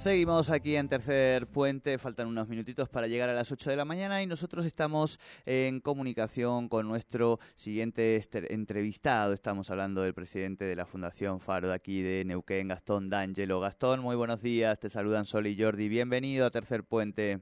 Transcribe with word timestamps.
Seguimos 0.00 0.50
aquí 0.50 0.76
en 0.76 0.88
Tercer 0.88 1.46
Puente, 1.46 1.98
faltan 1.98 2.26
unos 2.26 2.48
minutitos 2.48 2.88
para 2.88 3.06
llegar 3.06 3.28
a 3.28 3.34
las 3.34 3.52
8 3.52 3.68
de 3.68 3.76
la 3.76 3.84
mañana 3.84 4.22
y 4.22 4.26
nosotros 4.26 4.64
estamos 4.64 5.20
en 5.44 5.80
comunicación 5.80 6.70
con 6.70 6.88
nuestro 6.88 7.38
siguiente 7.54 8.18
entrevistado. 8.48 9.34
Estamos 9.34 9.70
hablando 9.70 10.00
del 10.00 10.14
presidente 10.14 10.64
de 10.64 10.74
la 10.74 10.86
Fundación 10.86 11.38
Faro 11.38 11.68
de 11.68 11.74
aquí 11.74 12.00
de 12.00 12.24
Neuquén, 12.24 12.68
Gastón 12.68 13.10
D'Angelo. 13.10 13.60
Gastón, 13.60 14.00
muy 14.00 14.16
buenos 14.16 14.40
días, 14.40 14.80
te 14.80 14.88
saludan 14.88 15.26
Sol 15.26 15.46
y 15.46 15.62
Jordi. 15.62 15.90
Bienvenido 15.90 16.46
a 16.46 16.50
Tercer 16.50 16.82
Puente. 16.82 17.40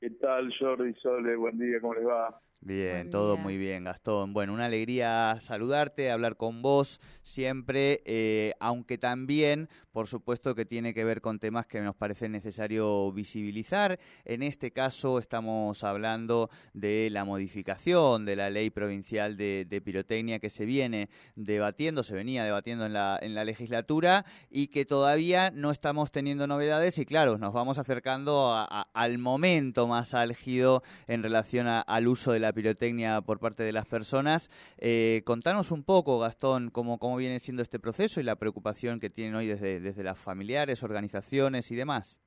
¿Qué 0.00 0.08
tal, 0.08 0.50
Jordi, 0.58 0.94
Sole? 0.94 1.36
Buen 1.36 1.58
día, 1.58 1.78
¿cómo 1.82 1.92
les 1.92 2.06
va? 2.06 2.40
Bien, 2.68 3.08
todo 3.08 3.38
muy 3.38 3.56
bien, 3.56 3.84
Gastón. 3.84 4.34
Bueno, 4.34 4.52
una 4.52 4.66
alegría 4.66 5.38
saludarte, 5.40 6.10
hablar 6.10 6.36
con 6.36 6.60
vos 6.60 7.00
siempre, 7.22 8.02
eh, 8.04 8.52
aunque 8.60 8.98
también, 8.98 9.70
por 9.90 10.06
supuesto, 10.06 10.54
que 10.54 10.66
tiene 10.66 10.92
que 10.92 11.02
ver 11.02 11.22
con 11.22 11.38
temas 11.38 11.66
que 11.66 11.80
nos 11.80 11.96
parece 11.96 12.28
necesario 12.28 13.10
visibilizar. 13.10 13.98
En 14.26 14.42
este 14.42 14.70
caso 14.70 15.18
estamos 15.18 15.82
hablando 15.82 16.50
de 16.74 17.08
la 17.10 17.24
modificación 17.24 18.26
de 18.26 18.36
la 18.36 18.50
ley 18.50 18.68
provincial 18.68 19.38
de, 19.38 19.82
pirotecnia 19.82 20.38
que 20.38 20.50
se 20.50 20.66
viene 20.66 21.08
debatiendo, 21.36 22.02
se 22.02 22.14
venía 22.14 22.44
debatiendo 22.44 22.84
en 22.84 22.92
la, 22.92 23.18
en 23.22 23.34
la 23.34 23.44
legislatura 23.44 24.26
y 24.50 24.66
que 24.66 24.84
todavía 24.84 25.50
no 25.50 25.70
estamos 25.70 26.12
teniendo 26.12 26.46
novedades 26.46 26.98
y 26.98 27.06
claro, 27.06 27.38
nos 27.38 27.54
vamos 27.54 27.78
acercando 27.78 28.52
al 28.92 29.16
momento 29.16 29.86
más 29.86 30.12
álgido 30.12 30.82
en 31.06 31.22
relación 31.22 31.66
al 31.66 32.08
uso 32.08 32.32
de 32.32 32.40
la 32.40 32.52
pirotecnia 32.58 33.20
por 33.20 33.38
parte 33.38 33.62
de 33.62 33.70
las 33.70 33.86
personas. 33.86 34.50
Eh, 34.78 35.22
contanos 35.24 35.70
un 35.70 35.84
poco, 35.84 36.18
Gastón, 36.18 36.70
cómo, 36.70 36.98
cómo 36.98 37.16
viene 37.16 37.38
siendo 37.38 37.62
este 37.62 37.78
proceso 37.78 38.18
y 38.18 38.24
la 38.24 38.34
preocupación 38.34 38.98
que 38.98 39.10
tienen 39.10 39.36
hoy 39.36 39.46
desde, 39.46 39.78
desde 39.78 40.02
las 40.02 40.18
familiares, 40.18 40.82
organizaciones 40.82 41.70
y 41.70 41.76
demás. 41.76 42.20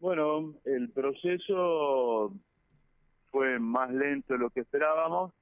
Bueno, 0.00 0.54
el 0.66 0.90
proceso 0.90 2.34
fue 3.30 3.58
más 3.58 3.90
lento 3.90 4.34
de 4.34 4.38
lo 4.38 4.50
que 4.50 4.60
esperábamos. 4.60 5.32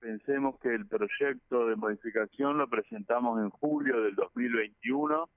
Pensemos 0.00 0.58
que 0.60 0.74
el 0.74 0.86
proyecto 0.86 1.66
de 1.66 1.76
modificación 1.76 2.56
lo 2.56 2.66
presentamos 2.66 3.42
en 3.42 3.50
julio 3.50 4.00
del 4.00 4.14
2021 4.14 5.28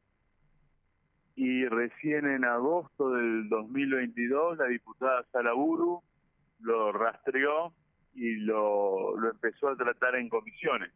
y 1.36 1.66
recién 1.66 2.26
en 2.26 2.46
agosto 2.46 3.12
del 3.12 3.50
2022 3.50 4.58
la 4.58 4.68
diputada 4.68 5.26
Salaburu 5.32 6.02
lo 6.60 6.92
rastreó 6.92 7.74
y 8.14 8.36
lo, 8.38 9.16
lo 9.18 9.30
empezó 9.30 9.70
a 9.70 9.78
tratar 9.78 10.16
en 10.16 10.30
comisiones. 10.30 10.92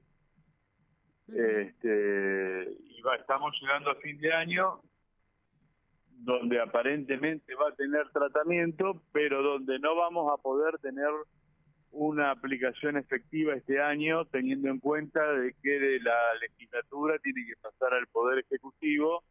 Este, 1.28 2.78
y 2.90 3.02
va, 3.02 3.16
estamos 3.16 3.56
llegando 3.62 3.92
a 3.92 3.96
fin 3.96 4.20
de 4.20 4.34
año 4.34 4.82
donde 6.24 6.60
aparentemente 6.60 7.56
va 7.56 7.70
a 7.70 7.76
tener 7.76 8.10
tratamiento, 8.10 9.02
pero 9.12 9.42
donde 9.42 9.80
no 9.80 9.96
vamos 9.96 10.32
a 10.32 10.42
poder 10.42 10.78
tener 10.80 11.10
una 11.92 12.32
aplicación 12.32 12.98
efectiva 12.98 13.56
este 13.56 13.82
año, 13.82 14.26
teniendo 14.26 14.70
en 14.70 14.80
cuenta 14.80 15.20
de 15.34 15.54
que 15.62 15.80
de 15.80 16.00
la 16.00 16.36
legislatura 16.42 17.18
tiene 17.20 17.46
que 17.46 17.56
pasar 17.62 17.94
al 17.94 18.08
Poder 18.08 18.40
Ejecutivo 18.40 19.24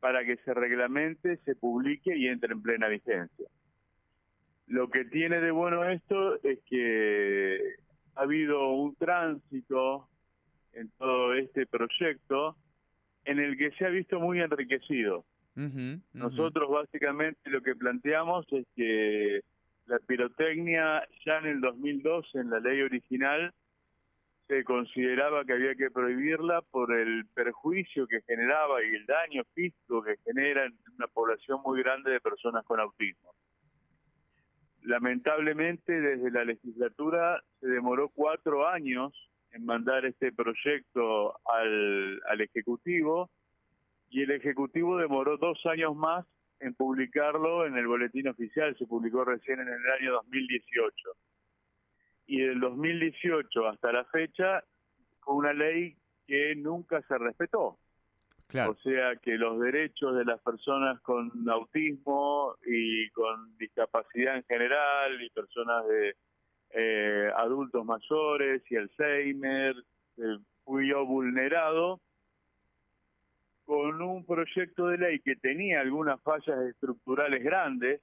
para 0.00 0.24
que 0.24 0.36
se 0.38 0.54
reglamente, 0.54 1.38
se 1.38 1.54
publique 1.56 2.16
y 2.16 2.28
entre 2.28 2.52
en 2.52 2.62
plena 2.62 2.88
vigencia. 2.88 3.48
Lo 4.66 4.88
que 4.88 5.04
tiene 5.04 5.40
de 5.40 5.50
bueno 5.50 5.84
esto 5.84 6.42
es 6.42 6.58
que 6.68 7.58
ha 8.16 8.22
habido 8.22 8.70
un 8.70 8.96
tránsito 8.96 10.08
en 10.72 10.90
todo 10.98 11.34
este 11.34 11.66
proyecto 11.66 12.56
en 13.24 13.38
el 13.38 13.56
que 13.56 13.70
se 13.72 13.86
ha 13.86 13.88
visto 13.88 14.20
muy 14.20 14.40
enriquecido. 14.40 15.24
Nosotros 16.12 16.68
básicamente 16.68 17.48
lo 17.48 17.62
que 17.62 17.74
planteamos 17.74 18.44
es 18.52 18.66
que 18.76 19.40
la 19.86 19.98
pirotecnia 20.00 21.06
ya 21.24 21.38
en 21.38 21.46
el 21.46 21.60
2002 21.60 22.34
en 22.34 22.50
la 22.50 22.60
ley 22.60 22.82
original 22.82 23.54
se 24.48 24.64
consideraba 24.64 25.44
que 25.44 25.54
había 25.54 25.74
que 25.74 25.90
prohibirla 25.90 26.60
por 26.70 26.92
el 26.92 27.24
perjuicio 27.34 28.06
que 28.06 28.20
generaba 28.22 28.82
y 28.84 28.94
el 28.94 29.06
daño 29.06 29.42
físico 29.54 30.02
que 30.02 30.16
genera 30.24 30.66
en 30.66 30.74
una 30.96 31.06
población 31.08 31.60
muy 31.64 31.82
grande 31.82 32.12
de 32.12 32.20
personas 32.20 32.64
con 32.64 32.78
autismo. 32.78 33.32
Lamentablemente, 34.86 36.00
desde 36.00 36.30
la 36.30 36.44
legislatura 36.44 37.42
se 37.58 37.66
demoró 37.66 38.08
cuatro 38.08 38.68
años 38.68 39.12
en 39.50 39.64
mandar 39.64 40.06
este 40.06 40.30
proyecto 40.30 41.40
al, 41.44 42.22
al 42.28 42.40
Ejecutivo 42.40 43.28
y 44.10 44.22
el 44.22 44.30
Ejecutivo 44.30 44.96
demoró 44.96 45.38
dos 45.38 45.58
años 45.66 45.96
más 45.96 46.24
en 46.60 46.72
publicarlo 46.74 47.66
en 47.66 47.76
el 47.76 47.88
boletín 47.88 48.28
oficial, 48.28 48.76
se 48.78 48.86
publicó 48.86 49.24
recién 49.24 49.58
en 49.58 49.66
el 49.66 49.90
año 50.00 50.12
2018. 50.12 50.94
Y 52.28 52.42
del 52.42 52.60
2018 52.60 53.66
hasta 53.66 53.90
la 53.90 54.04
fecha 54.04 54.62
fue 55.22 55.34
una 55.34 55.52
ley 55.52 55.96
que 56.28 56.54
nunca 56.54 57.02
se 57.08 57.18
respetó. 57.18 57.76
O 58.54 58.74
sea 58.76 59.16
que 59.16 59.36
los 59.36 59.58
derechos 59.60 60.16
de 60.16 60.24
las 60.24 60.40
personas 60.40 61.00
con 61.00 61.30
autismo 61.48 62.54
y 62.64 63.10
con 63.10 63.56
discapacidad 63.58 64.36
en 64.36 64.44
general 64.44 65.20
y 65.20 65.30
personas 65.30 65.86
de 65.88 66.16
eh, 66.70 67.30
adultos 67.36 67.84
mayores 67.84 68.62
y 68.70 68.76
Alzheimer 68.76 69.74
eh, 70.18 70.38
fui 70.64 70.88
yo 70.88 71.04
vulnerado 71.04 72.00
con 73.64 74.00
un 74.00 74.24
proyecto 74.24 74.86
de 74.86 74.98
ley 74.98 75.20
que 75.20 75.34
tenía 75.34 75.80
algunas 75.80 76.22
fallas 76.22 76.60
estructurales 76.70 77.42
grandes. 77.42 78.00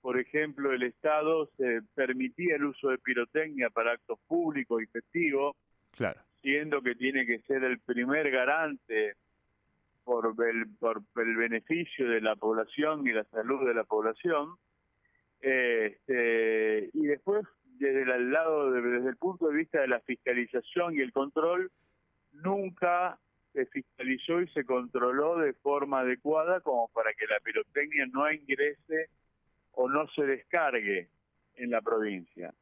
Por 0.00 0.18
ejemplo, 0.18 0.72
el 0.72 0.82
Estado 0.82 1.48
se 1.56 1.80
permitía 1.94 2.56
el 2.56 2.64
uso 2.64 2.88
de 2.88 2.98
pirotecnia 2.98 3.70
para 3.70 3.92
actos 3.92 4.18
públicos 4.26 4.82
y 4.82 4.86
festivos, 4.86 5.56
claro. 5.92 6.20
siendo 6.42 6.82
que 6.82 6.96
tiene 6.96 7.24
que 7.24 7.38
ser 7.40 7.62
el 7.62 7.78
primer 7.80 8.30
garante 8.32 9.14
por 10.08 10.34
el, 10.48 10.66
por 10.78 11.02
el 11.16 11.36
beneficio 11.36 12.08
de 12.08 12.22
la 12.22 12.34
población 12.34 13.06
y 13.06 13.12
la 13.12 13.24
salud 13.24 13.66
de 13.66 13.74
la 13.74 13.84
población. 13.84 14.56
Este, 15.38 16.88
y 16.94 17.06
después, 17.06 17.44
desde 17.78 18.04
el 18.04 18.32
lado, 18.32 18.72
desde 18.72 19.06
el 19.06 19.16
punto 19.18 19.48
de 19.48 19.56
vista 19.56 19.82
de 19.82 19.88
la 19.88 20.00
fiscalización 20.00 20.96
y 20.96 21.00
el 21.00 21.12
control, 21.12 21.70
nunca 22.32 23.18
se 23.52 23.66
fiscalizó 23.66 24.40
y 24.40 24.48
se 24.48 24.64
controló 24.64 25.36
de 25.36 25.52
forma 25.52 26.00
adecuada 26.00 26.62
como 26.62 26.88
para 26.88 27.12
que 27.12 27.26
la 27.26 27.38
pirotecnia 27.40 28.06
no 28.06 28.32
ingrese 28.32 29.10
o 29.72 29.90
no 29.90 30.08
se 30.08 30.24
descargue 30.24 31.10
en 31.56 31.70
la 31.70 31.82
provincia. 31.82 32.54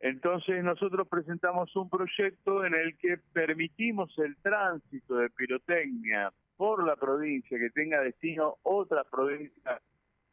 Entonces 0.00 0.64
nosotros 0.64 1.06
presentamos 1.08 1.74
un 1.76 1.90
proyecto 1.90 2.64
en 2.64 2.74
el 2.74 2.96
que 2.96 3.18
permitimos 3.32 4.18
el 4.18 4.34
tránsito 4.38 5.16
de 5.16 5.28
pirotecnia 5.28 6.32
por 6.56 6.84
la 6.84 6.96
provincia, 6.96 7.58
que 7.58 7.70
tenga 7.70 8.00
destino 8.00 8.56
otra 8.62 9.04
provincia 9.04 9.80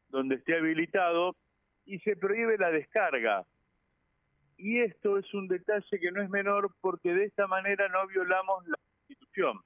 donde 0.09 0.35
esté 0.35 0.55
habilitado 0.55 1.35
y 1.85 1.99
se 1.99 2.15
prohíbe 2.15 2.57
la 2.57 2.71
descarga. 2.71 3.45
Y 4.57 4.79
esto 4.79 5.17
es 5.17 5.33
un 5.33 5.49
detalle 5.49 5.99
que 5.99 6.11
no 6.11 6.21
es 6.21 6.29
menor 6.29 6.71
porque 6.79 7.13
de 7.13 7.25
esta 7.25 7.45
manera 7.47 7.89
no 7.89 8.07
violamos 8.07 8.65
la 8.67 8.77
Constitución, 8.77 9.59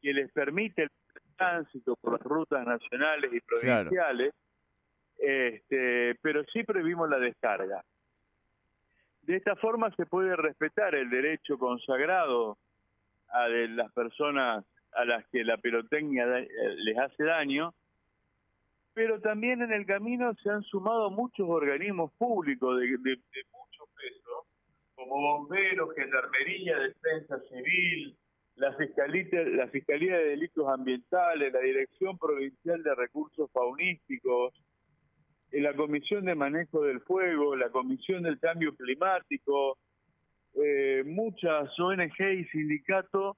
que 0.00 0.14
les 0.14 0.32
permite 0.32 0.84
el 0.84 0.90
tránsito 1.36 1.96
por 1.96 2.14
las 2.14 2.22
rutas 2.22 2.66
nacionales 2.66 3.30
y 3.32 3.40
provinciales, 3.40 4.34
este, 5.18 6.14
pero 6.22 6.44
sí 6.44 6.64
prohibimos 6.64 7.10
la 7.10 7.18
descarga. 7.18 7.84
De 9.28 9.36
esta 9.36 9.56
forma 9.56 9.94
se 9.94 10.06
puede 10.06 10.34
respetar 10.36 10.94
el 10.94 11.10
derecho 11.10 11.58
consagrado 11.58 12.56
a 13.28 13.46
de 13.46 13.68
las 13.68 13.92
personas 13.92 14.64
a 14.92 15.04
las 15.04 15.26
que 15.26 15.44
la 15.44 15.58
pirotecnia 15.58 16.24
eh, 16.38 16.48
les 16.76 16.96
hace 16.96 17.24
daño, 17.24 17.74
pero 18.94 19.20
también 19.20 19.60
en 19.60 19.70
el 19.70 19.84
camino 19.84 20.32
se 20.42 20.48
han 20.48 20.62
sumado 20.62 21.10
muchos 21.10 21.46
organismos 21.46 22.10
públicos 22.12 22.80
de, 22.80 22.88
mucho 22.88 23.84
peso, 23.94 24.46
como 24.94 25.20
bomberos, 25.20 25.94
gendarmería, 25.94 26.78
defensa 26.78 27.38
civil, 27.50 28.16
la 28.56 28.72
Fiscalía, 28.78 29.42
la 29.44 29.68
Fiscalía 29.68 30.16
de 30.16 30.24
Delitos 30.24 30.66
Ambientales, 30.66 31.52
la 31.52 31.60
Dirección 31.60 32.16
Provincial 32.16 32.82
de 32.82 32.94
Recursos 32.94 33.50
Faunísticos, 33.52 34.54
la 35.52 35.74
Comisión 35.74 36.24
de 36.24 36.34
Manejo 36.34 36.82
del 36.82 37.00
Fuego, 37.00 37.56
la 37.56 37.70
Comisión 37.70 38.22
del 38.22 38.38
Cambio 38.38 38.74
Climático, 38.74 39.78
eh, 40.54 41.02
muchas 41.06 41.78
ONG 41.78 42.20
y 42.20 42.44
sindicatos 42.46 43.36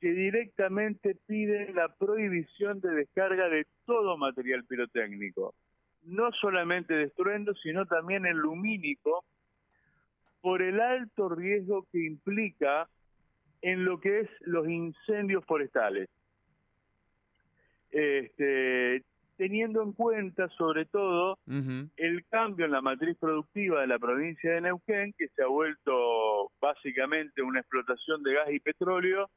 que 0.00 0.12
directamente 0.12 1.16
piden 1.26 1.76
la 1.76 1.94
prohibición 1.94 2.80
de 2.80 2.90
descarga 2.90 3.48
de 3.48 3.66
todo 3.86 4.16
material 4.16 4.64
pirotécnico, 4.64 5.54
no 6.02 6.32
solamente 6.32 6.94
de 6.94 7.04
estruendo, 7.04 7.54
sino 7.54 7.86
también 7.86 8.26
el 8.26 8.36
lumínico, 8.36 9.24
por 10.40 10.60
el 10.60 10.80
alto 10.80 11.28
riesgo 11.28 11.86
que 11.92 12.04
implica 12.04 12.88
en 13.60 13.84
lo 13.84 14.00
que 14.00 14.20
es 14.20 14.30
los 14.40 14.68
incendios 14.68 15.44
forestales. 15.44 16.08
Este, 17.92 18.91
teniendo 19.52 19.82
en 19.82 19.92
cuenta 19.92 20.48
sobre 20.56 20.86
todo 20.86 21.36
el 21.46 22.24
cambio 22.30 22.64
en 22.64 22.72
la 22.72 22.80
matriz 22.80 23.18
productiva 23.18 23.82
de 23.82 23.86
la 23.86 23.98
provincia 23.98 24.50
de 24.50 24.62
Neuquén, 24.62 25.12
que 25.18 25.28
se 25.28 25.42
ha 25.42 25.46
vuelto 25.46 26.50
básicamente 26.58 27.42
una 27.42 27.60
explotación 27.60 28.22
de 28.22 28.32
gas 28.32 28.50
y 28.50 28.60
petróleo, 28.60 29.28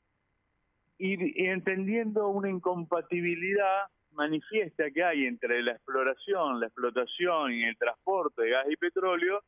y, 0.97 1.43
y 1.43 1.47
entendiendo 1.47 2.29
una 2.29 2.49
incompatibilidad 2.49 3.87
manifiesta 4.11 4.89
que 4.89 5.03
hay 5.03 5.25
entre 5.25 5.61
la 5.61 5.73
exploración, 5.73 6.61
la 6.61 6.67
explotación 6.67 7.51
y 7.51 7.65
el 7.65 7.77
transporte 7.77 8.43
de 8.43 8.51
gas 8.51 8.67
y 8.69 8.77
petróleo, 8.77 9.41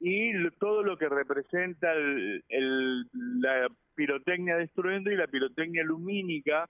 y 0.00 0.50
todo 0.58 0.82
lo 0.82 0.98
que 0.98 1.08
representa 1.08 1.94
el, 1.94 3.08
la 3.40 3.68
pirotecnia 3.94 4.56
destruyendo 4.56 5.10
y 5.10 5.16
la 5.16 5.28
pirotecnia 5.28 5.82
lumínica, 5.82 6.68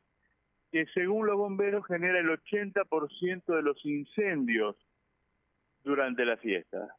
que 0.74 0.86
según 0.86 1.28
los 1.28 1.36
bomberos 1.36 1.86
genera 1.86 2.18
el 2.18 2.26
80% 2.30 3.44
de 3.46 3.62
los 3.62 3.78
incendios 3.86 4.74
durante 5.84 6.24
la 6.24 6.36
fiesta. 6.36 6.96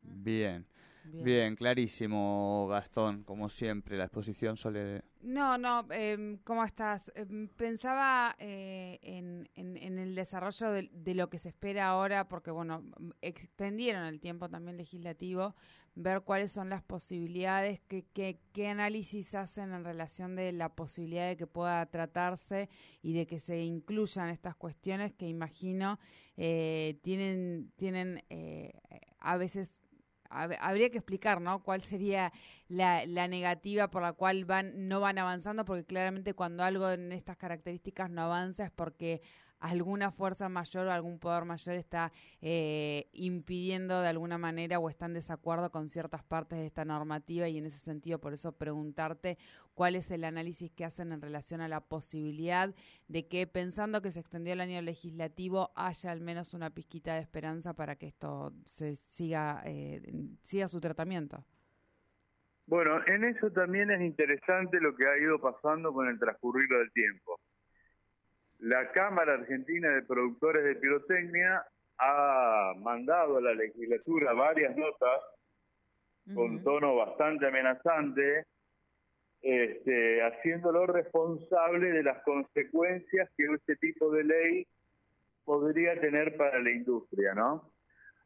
Bien. 0.00 0.64
Bien. 1.04 1.56
clarísimo, 1.56 2.66
Gastón, 2.68 3.24
como 3.24 3.48
siempre, 3.48 3.96
la 3.96 4.04
exposición 4.04 4.56
suele... 4.56 5.02
No, 5.20 5.56
no, 5.58 5.86
eh, 5.90 6.38
¿cómo 6.44 6.64
estás? 6.64 7.12
Em, 7.14 7.48
pensaba 7.48 8.34
eh, 8.38 8.98
en, 9.02 9.48
en, 9.54 9.98
el 9.98 10.14
desarrollo 10.14 10.70
de, 10.70 11.14
lo 11.14 11.28
que 11.30 11.38
se 11.38 11.48
espera 11.48 11.88
ahora, 11.88 12.28
porque, 12.28 12.50
bueno, 12.50 12.82
extendieron 13.20 14.04
el 14.04 14.20
tiempo 14.20 14.48
también 14.48 14.76
legislativo, 14.76 15.54
ver 15.94 16.22
cuáles 16.22 16.50
son 16.50 16.70
las 16.70 16.82
posibilidades, 16.82 17.80
qué, 17.86 18.04
qué, 18.12 18.40
qué 18.52 18.68
análisis 18.68 19.34
hacen 19.34 19.72
en 19.72 19.84
relación 19.84 20.34
de 20.34 20.52
la 20.52 20.70
posibilidad 20.74 21.28
de 21.28 21.36
que 21.36 21.46
pueda 21.46 21.84
tratarse 21.86 22.68
y 23.02 23.12
de 23.12 23.26
que 23.26 23.38
se 23.38 23.62
incluyan 23.62 24.28
estas 24.30 24.56
cuestiones 24.56 25.12
que 25.12 25.28
imagino 25.28 25.98
eh, 26.36 26.98
tienen, 27.02 27.72
tienen 27.76 28.24
eh, 28.30 28.72
a 29.18 29.36
veces 29.36 29.80
habría 30.32 30.90
que 30.90 30.98
explicar, 30.98 31.40
¿no? 31.40 31.62
¿Cuál 31.62 31.82
sería 31.82 32.32
la, 32.68 33.06
la, 33.06 33.28
negativa 33.28 33.88
por 33.90 34.02
la 34.02 34.12
cual 34.12 34.44
van 34.44 34.88
no 34.88 35.00
van 35.00 35.18
avanzando? 35.18 35.64
Porque 35.64 35.84
claramente 35.84 36.34
cuando 36.34 36.64
algo 36.64 36.90
en 36.90 37.12
estas 37.12 37.36
características 37.36 38.10
no 38.10 38.22
avanza 38.22 38.64
es 38.64 38.70
porque 38.70 39.20
alguna 39.62 40.10
fuerza 40.10 40.48
mayor 40.48 40.88
o 40.88 40.92
algún 40.92 41.18
poder 41.18 41.44
mayor 41.44 41.76
está 41.76 42.12
eh, 42.40 43.08
impidiendo 43.12 44.00
de 44.00 44.08
alguna 44.08 44.36
manera 44.36 44.78
o 44.80 44.90
está 44.90 45.06
en 45.06 45.14
desacuerdo 45.14 45.70
con 45.70 45.88
ciertas 45.88 46.24
partes 46.24 46.58
de 46.58 46.66
esta 46.66 46.84
normativa 46.84 47.48
y 47.48 47.58
en 47.58 47.66
ese 47.66 47.78
sentido 47.78 48.18
por 48.18 48.32
eso 48.32 48.52
preguntarte 48.52 49.38
cuál 49.74 49.94
es 49.94 50.10
el 50.10 50.24
análisis 50.24 50.72
que 50.72 50.84
hacen 50.84 51.12
en 51.12 51.22
relación 51.22 51.60
a 51.60 51.68
la 51.68 51.80
posibilidad 51.80 52.74
de 53.06 53.28
que 53.28 53.46
pensando 53.46 54.02
que 54.02 54.10
se 54.10 54.20
extendió 54.20 54.52
el 54.52 54.60
año 54.60 54.82
legislativo 54.82 55.70
haya 55.76 56.10
al 56.10 56.20
menos 56.20 56.54
una 56.54 56.70
pizquita 56.70 57.14
de 57.14 57.20
esperanza 57.20 57.72
para 57.72 57.94
que 57.94 58.08
esto 58.08 58.52
se 58.66 58.96
siga 58.96 59.62
eh, 59.64 60.02
siga 60.42 60.66
su 60.66 60.80
tratamiento. 60.80 61.44
Bueno, 62.66 63.00
en 63.06 63.24
eso 63.24 63.50
también 63.50 63.90
es 63.90 64.00
interesante 64.00 64.80
lo 64.80 64.94
que 64.96 65.06
ha 65.06 65.18
ido 65.18 65.40
pasando 65.40 65.92
con 65.92 66.08
el 66.08 66.18
transcurrir 66.18 66.68
del 66.68 66.90
tiempo. 66.92 67.38
La 68.62 68.92
Cámara 68.92 69.34
Argentina 69.34 69.88
de 69.88 70.02
Productores 70.02 70.62
de 70.62 70.76
Pirotecnia 70.76 71.64
ha 71.98 72.72
mandado 72.78 73.38
a 73.38 73.40
la 73.40 73.54
legislatura 73.54 74.32
varias 74.34 74.76
notas 74.76 75.20
con 76.32 76.62
tono 76.62 76.94
bastante 76.94 77.48
amenazante, 77.48 78.46
este, 79.40 80.22
haciéndolo 80.22 80.86
responsable 80.86 81.90
de 81.90 82.04
las 82.04 82.22
consecuencias 82.22 83.28
que 83.36 83.46
este 83.46 83.74
tipo 83.76 84.12
de 84.12 84.22
ley 84.22 84.66
podría 85.44 86.00
tener 86.00 86.36
para 86.36 86.60
la 86.60 86.70
industria, 86.70 87.34
¿no? 87.34 87.68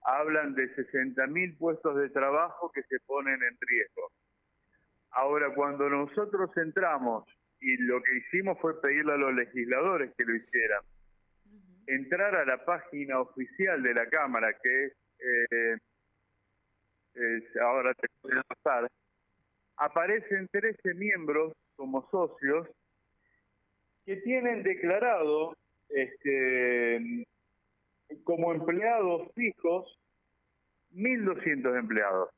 Hablan 0.02 0.54
de 0.54 0.64
60.000 0.76 1.56
puestos 1.56 1.96
de 1.96 2.10
trabajo 2.10 2.70
que 2.72 2.82
se 2.82 3.00
ponen 3.06 3.42
en 3.42 3.56
riesgo. 3.58 4.12
Ahora, 5.12 5.54
cuando 5.54 5.88
nosotros 5.88 6.54
entramos 6.58 7.24
y 7.60 7.76
lo 7.78 8.02
que 8.02 8.16
hicimos 8.18 8.58
fue 8.60 8.80
pedirle 8.80 9.12
a 9.12 9.16
los 9.16 9.34
legisladores 9.34 10.12
que 10.16 10.24
lo 10.24 10.34
hicieran. 10.36 10.82
Entrar 11.86 12.34
a 12.34 12.44
la 12.44 12.64
página 12.64 13.20
oficial 13.20 13.82
de 13.82 13.94
la 13.94 14.08
Cámara, 14.08 14.52
que 14.62 14.84
es, 14.86 14.92
eh, 15.50 15.78
ahora 17.62 17.94
te 17.94 18.06
voy 18.22 18.32
a 18.38 18.42
pasar, 18.42 18.90
aparecen 19.76 20.48
13 20.48 20.94
miembros 20.94 21.52
como 21.76 22.08
socios 22.10 22.68
que 24.04 24.16
tienen 24.16 24.62
declarado 24.62 25.56
este, 25.88 27.26
como 28.24 28.52
empleados 28.52 29.30
fijos 29.34 29.98
1.200 30.94 31.78
empleados. 31.78 32.30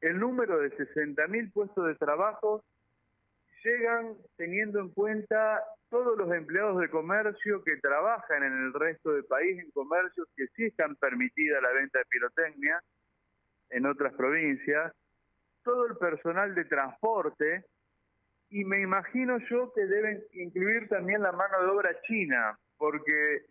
El 0.00 0.18
número 0.18 0.58
de 0.58 0.70
60.000 0.76 1.52
puestos 1.52 1.86
de 1.86 1.94
trabajo 1.94 2.62
llegan 3.66 4.14
teniendo 4.36 4.80
en 4.80 4.90
cuenta 4.90 5.62
todos 5.90 6.16
los 6.16 6.32
empleados 6.32 6.80
de 6.80 6.88
comercio 6.88 7.62
que 7.64 7.76
trabajan 7.78 8.44
en 8.44 8.52
el 8.52 8.72
resto 8.72 9.12
del 9.12 9.24
país 9.24 9.58
en 9.58 9.70
comercios 9.72 10.28
que 10.36 10.46
sí 10.54 10.66
están 10.66 10.94
permitida 10.96 11.60
la 11.60 11.72
venta 11.72 11.98
de 11.98 12.04
pirotecnia 12.06 12.80
en 13.70 13.86
otras 13.86 14.14
provincias, 14.14 14.92
todo 15.64 15.86
el 15.86 15.96
personal 15.96 16.54
de 16.54 16.64
transporte 16.64 17.64
y 18.50 18.64
me 18.64 18.80
imagino 18.80 19.38
yo 19.50 19.72
que 19.74 19.86
deben 19.86 20.22
incluir 20.32 20.88
también 20.88 21.22
la 21.22 21.32
mano 21.32 21.60
de 21.60 21.66
obra 21.66 22.00
china, 22.02 22.56
porque 22.78 23.46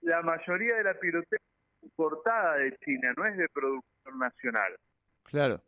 la 0.00 0.22
mayoría 0.22 0.76
de 0.76 0.84
la 0.84 0.94
pirotecnia 0.94 1.38
importada 1.82 2.56
de 2.56 2.76
China, 2.78 3.14
no 3.16 3.24
es 3.24 3.36
de 3.36 3.48
producción 3.50 4.18
nacional. 4.18 4.76
Claro. 5.24 5.62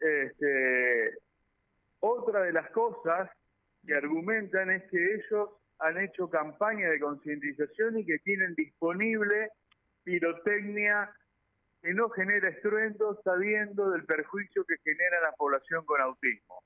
Este, 0.00 1.18
otra 2.00 2.42
de 2.42 2.52
las 2.52 2.70
cosas 2.70 3.30
que 3.86 3.94
argumentan 3.94 4.70
es 4.70 4.82
que 4.90 5.14
ellos 5.14 5.50
han 5.78 5.98
hecho 5.98 6.28
campaña 6.28 6.88
de 6.88 7.00
concientización 7.00 7.98
y 7.98 8.06
que 8.06 8.18
tienen 8.18 8.54
disponible 8.54 9.50
pirotecnia 10.04 11.10
que 11.82 11.94
no 11.94 12.08
genera 12.10 12.48
estruendo 12.48 13.20
sabiendo 13.22 13.90
del 13.90 14.04
perjuicio 14.04 14.64
que 14.64 14.76
genera 14.82 15.20
la 15.20 15.32
población 15.32 15.84
con 15.84 16.00
autismo. 16.00 16.62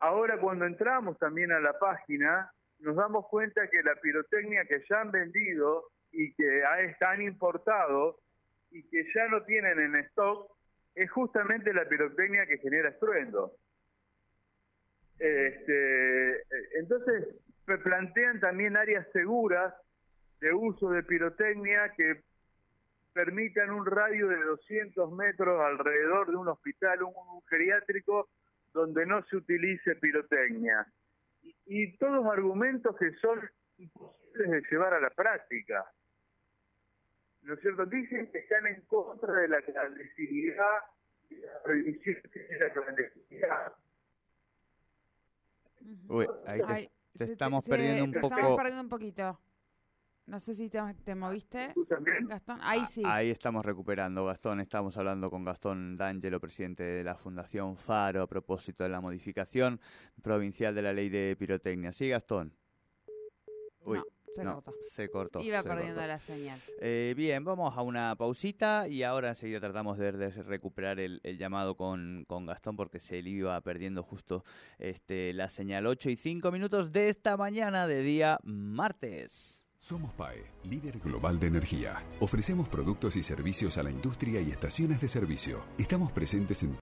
Ahora 0.00 0.38
cuando 0.38 0.66
entramos 0.66 1.18
también 1.18 1.50
a 1.50 1.58
la 1.58 1.76
página, 1.78 2.52
nos 2.78 2.94
damos 2.94 3.26
cuenta 3.28 3.68
que 3.68 3.82
la 3.82 3.96
pirotecnia 3.96 4.64
que 4.66 4.84
ya 4.88 5.00
han 5.00 5.10
vendido 5.10 5.88
y 6.12 6.32
que 6.34 6.62
han 7.00 7.22
importado 7.22 8.20
y 8.70 8.88
que 8.88 9.04
ya 9.14 9.26
no 9.28 9.42
tienen 9.44 9.80
en 9.80 9.96
stock 10.06 10.52
es 10.94 11.10
justamente 11.10 11.72
la 11.72 11.88
pirotecnia 11.88 12.46
que 12.46 12.58
genera 12.58 12.90
estruendo. 12.90 13.52
Este, 15.18 16.42
entonces, 16.78 17.34
plantean 17.82 18.40
también 18.40 18.76
áreas 18.76 19.06
seguras 19.12 19.74
de 20.40 20.52
uso 20.52 20.90
de 20.90 21.02
pirotecnia 21.02 21.92
que 21.96 22.22
permitan 23.12 23.70
un 23.70 23.84
radio 23.84 24.28
de 24.28 24.40
200 24.40 25.12
metros 25.12 25.60
alrededor 25.60 26.30
de 26.30 26.36
un 26.36 26.48
hospital, 26.48 27.02
un, 27.02 27.42
geriátrico, 27.48 28.28
donde 28.72 29.04
no 29.06 29.24
se 29.24 29.36
utilice 29.36 29.96
pirotecnia. 29.96 30.86
Y, 31.42 31.56
y, 31.66 31.96
todos 31.96 32.24
argumentos 32.26 32.96
que 32.96 33.12
son 33.14 33.40
imposibles 33.78 34.50
de 34.50 34.62
llevar 34.70 34.94
a 34.94 35.00
la 35.00 35.10
práctica. 35.10 35.84
¿No 37.42 37.54
es 37.54 37.60
cierto? 37.60 37.86
Dicen 37.86 38.30
que 38.30 38.38
están 38.38 38.66
en 38.66 38.82
contra 38.82 39.32
de 39.32 39.48
la 39.48 39.62
clandestinidad 39.62 40.78
y 41.30 41.36
la 41.36 41.62
prohibición 41.64 42.22
de 42.32 42.58
la 42.58 42.72
clandestinidad 42.72 43.72
Uy, 46.08 46.26
ahí 46.46 46.88
te, 47.16 47.24
estamos 47.24 47.64
perdiendo 47.64 48.04
un 48.04 48.12
poco. 48.12 48.34
Estamos 48.34 48.56
perdiendo 48.56 48.82
un 48.82 48.88
poquito. 48.88 49.40
No 50.26 50.38
sé 50.38 50.54
si 50.54 50.68
te, 50.68 50.78
te 51.04 51.14
moviste. 51.14 51.72
Gastón. 52.28 52.58
Ahí 52.62 52.84
sí. 52.84 53.02
Ahí 53.04 53.30
estamos 53.30 53.64
recuperando, 53.64 54.26
Gastón. 54.26 54.60
Estamos 54.60 54.96
hablando 54.98 55.30
con 55.30 55.42
Gastón 55.42 55.96
D'Angelo, 55.96 56.38
presidente 56.38 56.82
de 56.82 57.02
la 57.02 57.16
Fundación 57.16 57.76
Faro, 57.76 58.22
a 58.22 58.26
propósito 58.26 58.84
de 58.84 58.90
la 58.90 59.00
modificación 59.00 59.80
provincial 60.22 60.74
de 60.74 60.82
la 60.82 60.92
ley 60.92 61.08
de 61.08 61.34
pirotecnia. 61.38 61.92
¿Sí, 61.92 62.10
Gastón? 62.10 62.52
Uy, 63.80 63.98
no, 63.98 64.04
se 64.38 64.44
no, 64.44 64.54
cortó. 64.54 64.74
se 64.88 65.08
cortó. 65.10 65.40
Iba 65.40 65.62
se 65.62 65.68
perdiendo 65.68 65.94
cortó. 65.96 66.08
la 66.08 66.18
señal. 66.18 66.58
Eh, 66.80 67.14
bien, 67.16 67.44
vamos 67.44 67.76
a 67.76 67.82
una 67.82 68.14
pausita 68.16 68.88
y 68.88 69.02
ahora 69.02 69.30
enseguida 69.30 69.60
tratamos 69.60 69.98
de, 69.98 70.12
de 70.12 70.30
recuperar 70.30 71.00
el, 71.00 71.20
el 71.24 71.38
llamado 71.38 71.76
con, 71.76 72.24
con 72.26 72.46
Gastón 72.46 72.76
porque 72.76 73.00
se 73.00 73.22
le 73.22 73.30
iba 73.30 73.60
perdiendo 73.60 74.02
justo 74.02 74.44
este, 74.78 75.32
la 75.32 75.48
señal 75.48 75.86
8 75.86 76.10
y 76.10 76.16
5 76.16 76.50
minutos 76.50 76.92
de 76.92 77.08
esta 77.08 77.36
mañana 77.36 77.86
de 77.86 78.02
día 78.02 78.38
martes. 78.44 79.54
Somos 79.80 80.12
PAE, 80.14 80.44
líder 80.64 80.98
global 80.98 81.38
de 81.38 81.46
energía. 81.46 82.04
Ofrecemos 82.18 82.68
productos 82.68 83.14
y 83.14 83.22
servicios 83.22 83.78
a 83.78 83.84
la 83.84 83.92
industria 83.92 84.40
y 84.40 84.50
estaciones 84.50 85.00
de 85.00 85.06
servicio. 85.06 85.62
Estamos 85.78 86.10
presentes 86.10 86.64
en 86.64 86.74